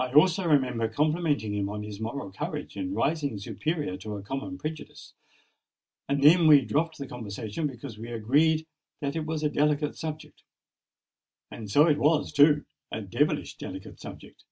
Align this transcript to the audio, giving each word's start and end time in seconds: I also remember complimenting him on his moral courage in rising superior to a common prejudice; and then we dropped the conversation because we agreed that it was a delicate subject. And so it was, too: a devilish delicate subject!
I 0.00 0.12
also 0.12 0.44
remember 0.44 0.88
complimenting 0.88 1.54
him 1.54 1.68
on 1.68 1.84
his 1.84 2.00
moral 2.00 2.32
courage 2.32 2.76
in 2.76 2.94
rising 2.96 3.38
superior 3.38 3.96
to 3.98 4.16
a 4.16 4.22
common 4.24 4.58
prejudice; 4.58 5.14
and 6.08 6.20
then 6.20 6.48
we 6.48 6.62
dropped 6.64 6.98
the 6.98 7.06
conversation 7.06 7.68
because 7.68 7.96
we 7.96 8.10
agreed 8.10 8.66
that 9.00 9.14
it 9.14 9.24
was 9.24 9.44
a 9.44 9.48
delicate 9.48 9.94
subject. 9.96 10.42
And 11.48 11.70
so 11.70 11.86
it 11.86 11.98
was, 11.98 12.32
too: 12.32 12.64
a 12.90 13.02
devilish 13.02 13.56
delicate 13.56 14.00
subject! 14.00 14.42